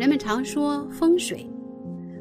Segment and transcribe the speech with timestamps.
[0.00, 1.46] 人们常说风水，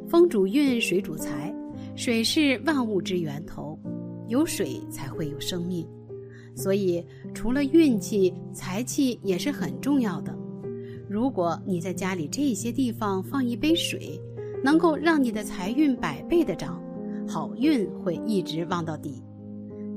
[0.05, 1.55] 风主运，水主财，
[1.95, 3.79] 水是万物之源头，
[4.27, 5.87] 有水才会有生命，
[6.53, 7.01] 所以
[7.33, 10.37] 除了运气，财气也是很重要的。
[11.09, 14.19] 如果你在家里这些地方放一杯水，
[14.61, 16.83] 能够让你的财运百倍的涨，
[17.25, 19.23] 好运会一直旺到底。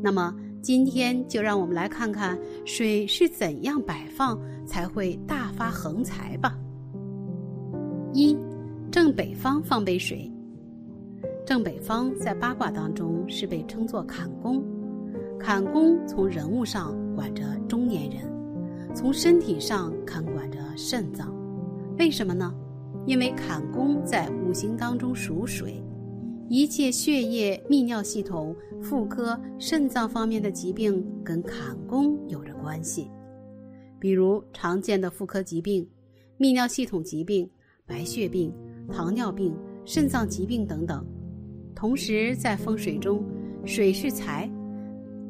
[0.01, 6.57] 那么今天就让我们来看看水是怎样摆放才会大发横财吧。
[8.15, 8.37] 一，
[8.91, 10.31] 正北方放杯水。
[11.47, 14.63] 正北方在八卦当中是被称作坎宫，
[15.39, 18.23] 坎宫从人物上管着中年人，
[18.95, 21.35] 从身体上看管着肾脏。
[21.99, 22.55] 为什么呢？
[23.07, 25.83] 因为坎宫在五行当中属水，
[26.49, 33.11] 一切血液、泌尿系统、妇科、肾脏方面的疾病跟坎宫有着关系，
[33.99, 35.89] 比如常见的妇科疾病、
[36.39, 37.49] 泌尿系统疾病。
[37.87, 38.53] 白血病、
[38.91, 41.05] 糖尿病、肾脏疾病等等。
[41.75, 43.25] 同时，在风水中，
[43.65, 44.49] 水是财，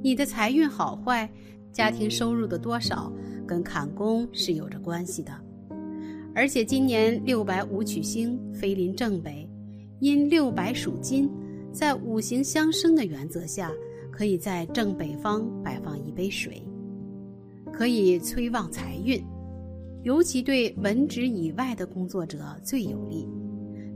[0.02, 1.28] 你的财运好坏、
[1.72, 3.10] 家庭收入的多少，
[3.46, 5.32] 跟坎宫是有着关系的。
[6.34, 9.48] 而且，今年六白五曲星飞临正北，
[10.00, 11.30] 因六白属金，
[11.72, 13.70] 在五行相生的原则下，
[14.10, 16.62] 可以在正北方摆放一杯水，
[17.72, 19.22] 可以催旺财运。
[20.02, 23.28] 尤其对文职以外的工作者最有利，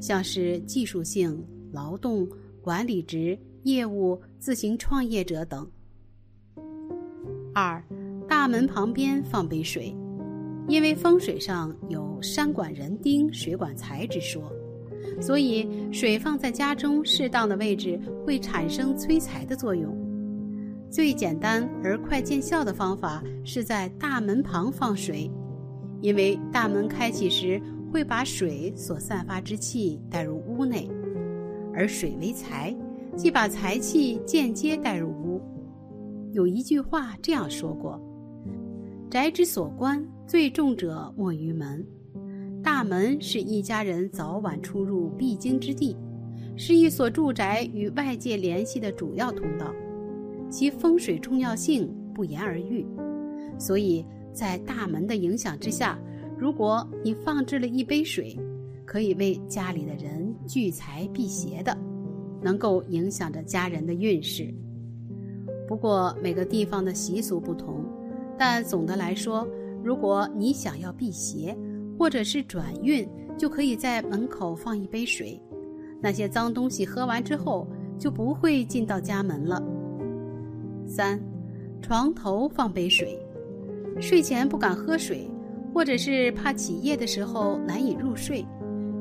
[0.01, 2.29] 像是技术性劳动、
[2.63, 5.69] 管理职、业务、自行创业者等。
[7.53, 7.83] 二，
[8.29, 9.97] 大门旁边放杯水，
[10.69, 14.53] 因为风水上有“山管人丁，水管财”之说，
[15.21, 19.93] 所以水放在家中适当的位置会产生催财的作用。
[20.89, 25.29] 最简单而快见效的方法是在大门旁放水。
[26.03, 30.89] 因为大门开启时会把水所散发之气带入屋内，
[31.73, 32.77] 而水为财，
[33.17, 35.41] 即把财气间接带入屋。
[36.33, 38.01] 有一句话这样说过
[39.11, 41.85] ：“宅之所关，最重者莫于门。
[42.63, 45.97] 大门是一家人早晚出入必经之地，
[46.57, 49.73] 是一所住宅与外界联系的主要通道，
[50.51, 52.87] 其风水重要性不言而喻。
[53.59, 54.05] 所以。”
[54.37, 55.99] 在大门的影响之下，
[56.37, 58.39] 如果你放置了一杯水，
[58.85, 61.75] 可以为家里的人聚财辟邪的，
[62.43, 64.53] 能够影响着家人的运势。
[65.67, 67.83] 不过每个地方的习俗不同，
[68.37, 69.49] 但总的来说，
[69.83, 71.57] 如果你想要辟邪
[71.99, 73.09] 或者是转运，
[73.39, 75.41] 就可以在门口放一杯水，
[75.99, 77.67] 那些脏东西喝完之后
[77.99, 79.63] 就不会进到家门了。
[80.87, 81.19] 三，
[81.81, 83.19] 床头放杯水。
[84.01, 85.29] 睡前不敢喝水，
[85.73, 88.45] 或者是怕起夜的时候难以入睡，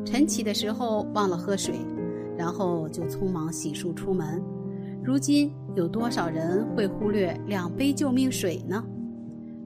[0.06, 1.76] 晨起的时候忘了喝水，
[2.38, 4.42] 然后就匆忙洗漱出门。
[5.04, 8.84] 如今有多少人会忽略两杯救命水呢？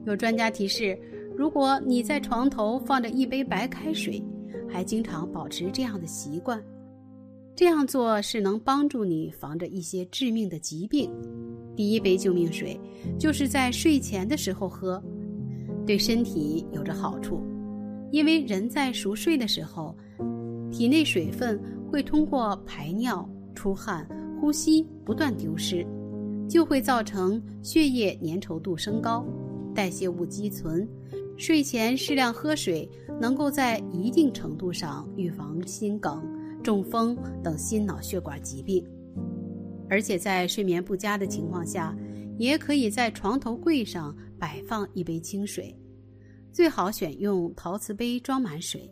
[0.04, 0.98] 有专家提示，
[1.36, 4.22] 如果你在床头放着一杯白开水，
[4.68, 6.62] 还经常保持这样的习惯，
[7.54, 11.10] 这样做是能帮助你防着一些致命的疾病。
[11.76, 12.78] 第一杯救命水
[13.18, 15.02] 就是在睡前的时候喝。
[15.90, 17.42] 对身体有着好处，
[18.12, 19.92] 因为人在熟睡的时候，
[20.70, 24.06] 体内水分会通过排尿、出汗、
[24.40, 25.84] 呼吸不断丢失，
[26.48, 29.26] 就会造成血液粘稠度升高，
[29.74, 30.88] 代谢物积存。
[31.36, 32.88] 睡前适量喝水，
[33.20, 36.22] 能够在一定程度上预防心梗、
[36.62, 38.86] 中风等心脑血管疾病，
[39.88, 41.92] 而且在睡眠不佳的情况下。
[42.40, 45.78] 也可以在床头柜上摆放一杯清水，
[46.50, 48.90] 最好选用陶瓷杯装满水，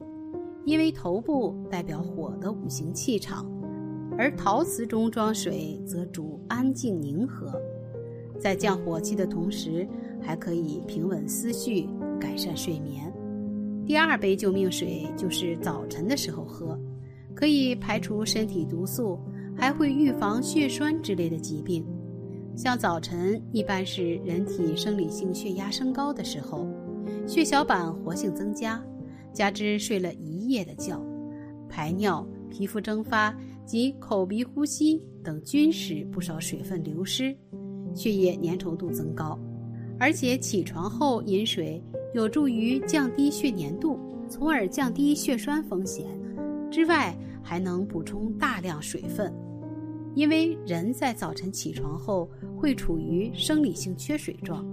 [0.67, 3.51] 因为头部代表火的五行气场，
[4.19, 7.51] 而陶瓷中装水则主安静宁和，
[8.39, 9.89] 在降火气的同时，
[10.21, 11.89] 还可以平稳思绪，
[12.21, 13.11] 改善睡眠。
[13.87, 16.79] 第二杯救命水就是早晨的时候喝，
[17.35, 19.19] 可以排除身体毒素，
[19.57, 21.83] 还会预防血栓之类的疾病。
[22.59, 26.67] 像早晨一般是人体生理性血压升高的时候，
[27.25, 28.83] 血小板活性增加，
[29.33, 31.01] 加之睡了一夜的觉，
[31.69, 33.33] 排尿、皮肤蒸发
[33.65, 37.33] 及口鼻呼吸等均使不少水分流失，
[37.95, 39.39] 血液粘稠度增高，
[39.97, 41.81] 而且起床后饮水
[42.13, 43.97] 有助于降低血粘度，
[44.29, 46.05] 从而降低血栓风险。
[46.73, 49.33] 之外，还能补充大量水分。
[50.19, 54.67] 因为人在早晨起床后会处于生理性缺水状，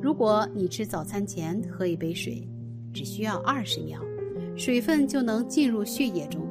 [0.00, 2.48] 如果你吃早餐前喝一杯水，
[2.90, 4.00] 只需要二十秒，
[4.56, 6.48] 水分就能进入血液中，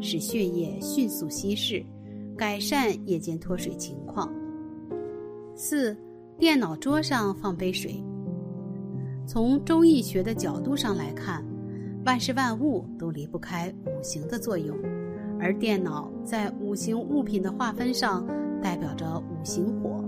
[0.00, 1.84] 使血液迅速稀释，
[2.36, 4.32] 改善夜间脱水情况。
[5.56, 5.96] 四，
[6.38, 8.00] 电脑桌上放杯水。
[9.26, 11.44] 从中医学的角度上来看，
[12.04, 14.78] 万事万物都离不开五行的作用，
[15.38, 18.26] 而电脑在五行物品的划分上
[18.62, 20.02] 代表着五行火，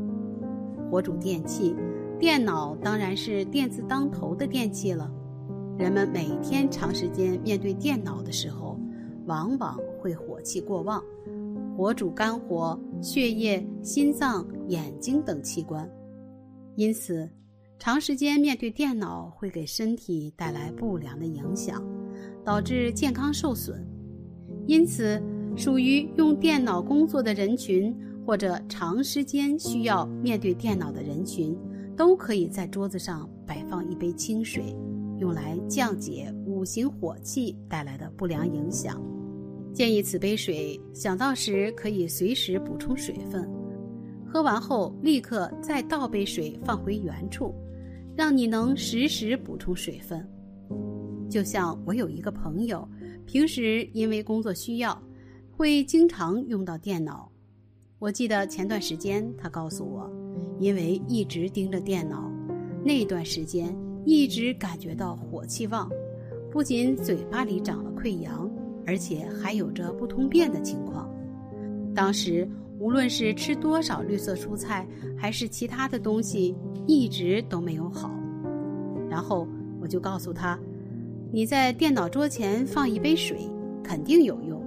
[0.90, 1.76] 火主电器，
[2.19, 5.10] 电脑当然是电字当头的电器了。
[5.78, 8.80] 人们每天长时间面对电脑的时候，
[9.26, 11.00] 往往会火气过旺，
[11.76, 15.88] 火主肝火、血液、心脏、眼睛等器官，
[16.74, 17.31] 因此，
[17.78, 21.81] 长时间面对电脑会给身体带来不良的影响，
[22.44, 23.86] 导致健康受损。
[24.69, 25.19] 因此，
[25.56, 31.56] 属于用电脑工作的人群或者长时间需要面对电脑的人群，
[31.97, 34.76] 都可以在桌子上摆放一杯清水。
[35.19, 39.03] 用来降解五行火气带来的不良影响，
[39.73, 43.49] 建议此杯水想到时可以随时补充水分，
[44.26, 47.55] 喝完后立刻再倒杯水放回原处，
[48.15, 50.29] 让你能时时补充水分。
[51.29, 52.88] 就像我有一个朋友，
[53.28, 54.98] 平时因为工作需要，
[55.54, 57.30] 会经常用到电脑。
[57.98, 60.10] 我记得前段时间他告诉我，
[60.58, 62.32] 因为一直盯着电脑，
[62.82, 63.76] 那段时间。
[64.06, 65.90] 一直感觉到火气旺，
[66.50, 68.50] 不仅嘴巴里长了溃疡，
[68.86, 71.06] 而且还有着不通便的情况。
[71.94, 72.48] 当时
[72.78, 74.88] 无论是吃多少绿色蔬菜，
[75.19, 78.10] 还是其他的东西，一直都没有好。
[79.10, 79.46] 然后
[79.78, 80.58] 我就告诉他
[81.32, 83.48] ：“你在电脑桌前放一杯水，
[83.82, 84.62] 肯定有用。”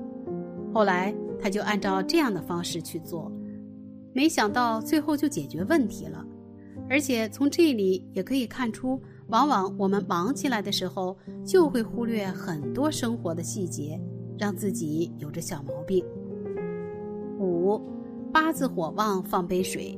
[0.74, 3.32] 后来他就按照这样的方式去做，
[4.14, 6.26] 没想到最后就解决问题了。
[6.90, 9.02] 而且从这里也可以看出。
[9.28, 13.98] 往往我们忙起来的时候，就会忽略很多生活的细节，
[14.38, 16.04] 让自己有着小毛病。
[17.40, 17.82] 五，
[18.34, 19.98] 八字火旺放杯水。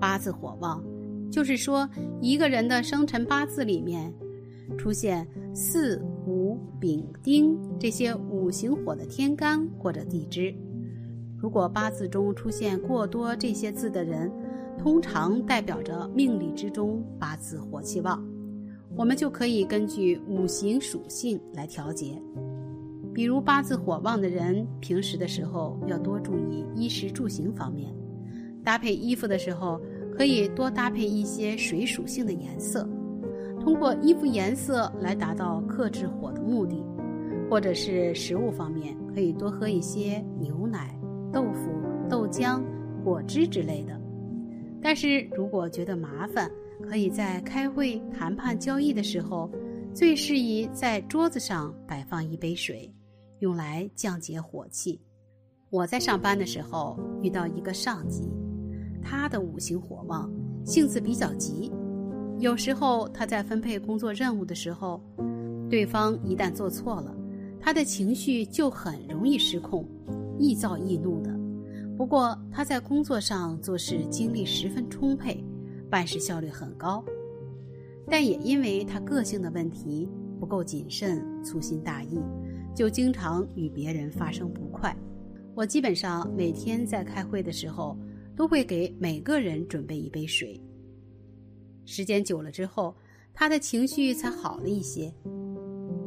[0.00, 0.82] 八字火旺，
[1.30, 1.88] 就是说
[2.20, 4.12] 一个人的生辰八字里面
[4.76, 10.54] 出现四五、丙、丁这些五行火的天干或者地支。
[11.36, 14.30] 如果八字中出现过多这些字的人，
[14.78, 18.24] 通常代表着命理之中八字火气旺。
[18.96, 22.20] 我们就可以根据五行属性来调节，
[23.14, 27.94] 比如八字火旺的人，平时的时候要多注意衣食住行方面，
[28.62, 29.80] 搭配衣服的时候
[30.16, 32.86] 可以多搭配一些水属性的颜色，
[33.60, 36.82] 通过衣服颜色来达到克制火的目的，
[37.48, 40.98] 或者是食物方面可以多喝一些牛奶、
[41.30, 41.70] 豆腐、
[42.08, 42.62] 豆浆、
[43.04, 44.00] 果汁之类的。
[44.82, 46.50] 但是如果觉得麻烦，
[46.82, 49.50] 可以在开会、谈判、交易的时候，
[49.92, 52.90] 最适宜在桌子上摆放一杯水，
[53.40, 54.98] 用来降解火气。
[55.68, 58.26] 我在上班的时候遇到一个上级，
[59.02, 60.32] 他的五行火旺，
[60.64, 61.70] 性子比较急。
[62.40, 64.98] 有时候他在分配工作任务的时候，
[65.68, 67.14] 对方一旦做错了，
[67.60, 69.86] 他的情绪就很容易失控，
[70.38, 71.30] 易躁易怒的。
[71.98, 75.44] 不过他在工作上做事精力十分充沛。
[75.90, 77.04] 办事效率很高，
[78.06, 80.08] 但也因为他个性的问题
[80.38, 82.20] 不够谨慎、粗心大意，
[82.76, 84.96] 就经常与别人发生不快。
[85.52, 87.98] 我基本上每天在开会的时候，
[88.36, 90.58] 都会给每个人准备一杯水。
[91.84, 92.94] 时间久了之后，
[93.32, 95.12] 他的情绪才好了一些。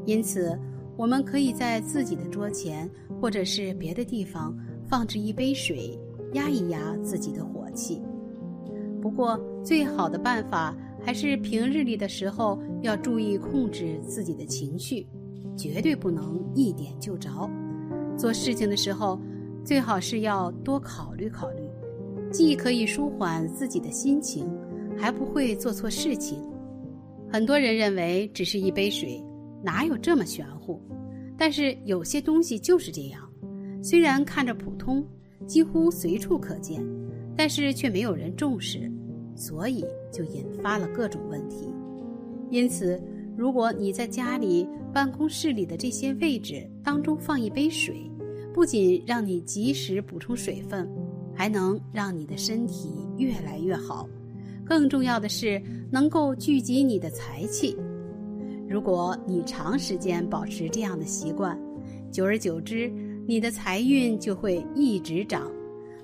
[0.05, 0.57] 因此，
[0.97, 2.89] 我们可以在自己的桌前
[3.21, 4.55] 或者是别的地方
[4.87, 5.97] 放置一杯水，
[6.33, 8.01] 压一压自己的火气。
[9.01, 15.07] 不过，最好的办法还是平日里的时候要注意控制自己的情绪，
[15.57, 17.49] 绝对不能一点就着。
[18.17, 19.19] 做事情的时候，
[19.65, 21.67] 最好是要多考虑考虑，
[22.31, 24.49] 既可以舒缓自己的心情，
[24.97, 26.39] 还不会做错事情。
[27.31, 29.23] 很多人认为只是一杯水，
[29.63, 30.81] 哪有这么玄乎？
[31.37, 33.29] 但是有些东西就是这样，
[33.81, 35.05] 虽然看着普通，
[35.47, 36.83] 几乎随处可见。
[37.35, 38.79] 但是却没有人重视，
[39.35, 41.67] 所以就引发了各种问题。
[42.51, 43.01] 因此，
[43.35, 48.07] 如果你在家里、办公室里的这些位置当中放一杯水，
[48.53, 50.87] 不仅让你及时补充水分，
[51.33, 54.07] 还能让你的身体越来越好。
[54.65, 57.77] 更重要的是，能够聚集你的财气。
[58.69, 61.59] 如果你长时间保持这样的习惯，
[62.11, 62.91] 久而久之，
[63.27, 65.51] 你的财运就会一直涨。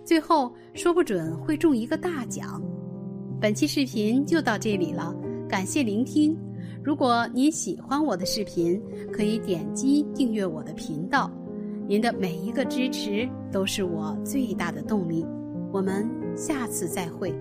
[0.04, 2.62] 最后说不准会中一个大奖。
[3.40, 5.16] 本期视频就到这里了，
[5.48, 6.38] 感谢聆听。
[6.84, 11.32] 如果您喜欢我的视频，可以点击订阅我的频道。
[11.88, 15.26] 您的每一个支持都是我最大的动力。
[15.72, 17.34] 我们下次再会。